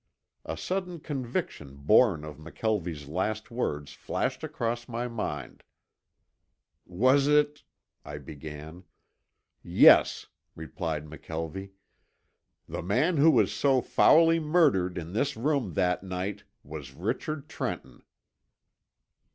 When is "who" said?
13.17-13.29